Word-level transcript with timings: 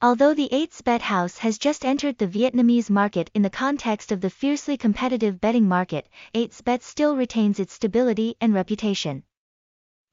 Although 0.00 0.34
the 0.34 0.48
8xbet 0.52 1.00
house 1.00 1.38
has 1.38 1.58
just 1.58 1.84
entered 1.84 2.18
the 2.18 2.28
Vietnamese 2.28 2.88
market 2.88 3.32
in 3.34 3.42
the 3.42 3.50
context 3.50 4.12
of 4.12 4.20
the 4.20 4.30
fiercely 4.30 4.76
competitive 4.76 5.40
betting 5.40 5.66
market, 5.66 6.08
8xbet 6.36 6.82
still 6.82 7.16
retains 7.16 7.58
its 7.58 7.72
stability 7.72 8.36
and 8.40 8.54
reputation. 8.54 9.24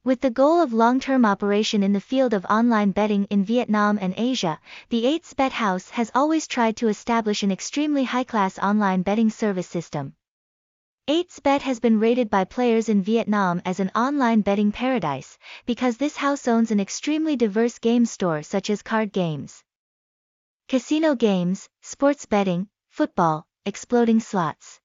With 0.04 0.22
the 0.22 0.32
goal 0.32 0.60
of 0.60 0.74
long-term 0.74 1.24
operation 1.24 1.84
in 1.84 1.94
the 1.94 2.02
field 2.02 2.34
of 2.34 2.46
online 2.46 2.94
betting 2.94 3.26
in 3.26 3.46
Vietnam 3.46 4.00
and 4.02 4.16
Asia, 4.18 4.60
the 4.90 5.04
8xbet 5.04 5.52
house 5.52 5.92
has 5.92 6.12
always 6.16 6.48
tried 6.48 6.78
to 6.78 6.88
establish 6.88 7.44
an 7.44 7.52
extremely 7.52 8.06
high-class 8.06 8.58
online 8.58 9.04
betting 9.04 9.30
service 9.30 9.68
system. 9.68 10.16
8xbet 11.08 11.62
has 11.62 11.80
been 11.80 12.00
rated 12.00 12.32
by 12.32 12.44
players 12.44 12.90
in 12.90 13.04
Vietnam 13.04 13.62
as 13.64 13.80
an 13.80 13.92
online 13.94 14.42
betting 14.42 14.72
paradise, 14.72 15.38
because 15.68 15.98
this 15.98 16.18
house 16.18 16.48
owns 16.48 16.72
an 16.72 16.80
extremely 16.80 17.36
diverse 17.36 17.78
game 17.78 18.08
store 18.08 18.42
such 18.42 18.72
as 18.72 18.82
card 18.82 19.14
games, 19.14 19.64
casino 20.68 21.14
games, 21.14 21.70
sports 21.84 22.26
betting, 22.26 22.68
football, 22.90 23.46
exploding 23.68 24.20
slots, 24.20 24.80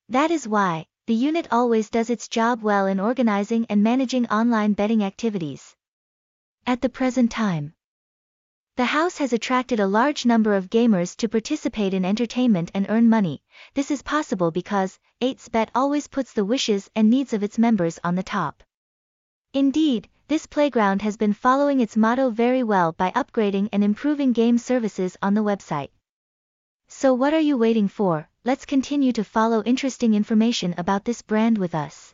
That 0.07 0.31
is 0.31 0.47
why, 0.47 0.85
the 1.07 1.13
unit 1.13 1.47
always 1.51 1.89
does 1.89 2.09
its 2.09 2.29
job 2.29 2.61
well 2.61 2.87
in 2.87 3.01
organizing 3.01 3.65
and 3.69 3.83
managing 3.83 4.27
online 4.27 4.73
betting 4.73 5.03
activities. 5.03 5.75
At 6.65 6.79
the 6.81 6.87
present 6.89 7.29
time, 7.29 7.73
the 8.77 8.85
house 8.85 9.17
has 9.17 9.33
attracted 9.33 9.79
a 9.79 9.87
large 9.87 10.25
number 10.25 10.55
of 10.55 10.69
gamers 10.69 11.17
to 11.17 11.27
participate 11.27 11.93
in 11.93 12.05
entertainment 12.05 12.71
and 12.73 12.85
earn 12.87 13.09
money. 13.09 13.43
This 13.73 13.91
is 13.91 14.01
possible 14.01 14.51
because 14.51 14.99
8xbet 15.21 15.67
always 15.75 16.07
puts 16.07 16.31
the 16.31 16.45
wishes 16.45 16.89
and 16.95 17.09
needs 17.09 17.33
of 17.33 17.43
its 17.43 17.59
members 17.59 17.99
on 18.05 18.15
the 18.15 18.23
top. 18.23 18.63
Indeed, 19.55 20.09
this 20.29 20.47
playground 20.47 21.03
has 21.03 21.15
been 21.15 21.33
following 21.33 21.79
its 21.79 21.95
motto 21.95 22.31
very 22.31 22.63
well 22.63 22.91
by 22.91 23.11
upgrading 23.11 23.69
and 23.71 23.83
improving 23.83 24.33
game 24.33 24.57
services 24.57 25.15
on 25.21 25.35
the 25.35 25.43
website. 25.43 25.89
So 26.87 27.13
what 27.13 27.35
are 27.35 27.39
you 27.39 27.55
waiting 27.55 27.87
for? 27.87 28.27
Let's 28.43 28.65
continue 28.65 29.11
to 29.13 29.23
follow 29.23 29.61
interesting 29.61 30.15
information 30.15 30.73
about 30.75 31.05
this 31.05 31.21
brand 31.21 31.59
with 31.59 31.75
us. 31.75 32.12